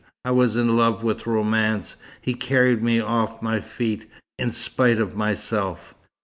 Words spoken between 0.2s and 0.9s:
I was in